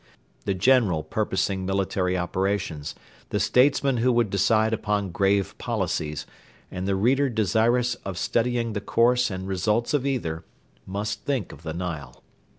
The 0.45 0.55
general 0.55 1.03
purposing 1.03 1.63
military 1.67 2.17
operations, 2.17 2.95
the 3.29 3.39
statesman 3.39 3.97
who 3.97 4.11
would 4.11 4.31
decide 4.31 4.73
upon 4.73 5.11
grave 5.11 5.55
policies, 5.59 6.25
and 6.71 6.87
the 6.87 6.95
reader 6.95 7.29
desirous 7.29 7.93
of 8.03 8.17
studying 8.17 8.73
the 8.73 8.81
course 8.81 9.29
and 9.29 9.47
results 9.47 9.93
of 9.93 10.03
either, 10.03 10.43
must 10.87 11.23
think 11.25 11.51
of 11.51 11.61
the 11.61 11.73
Nile. 11.75 12.23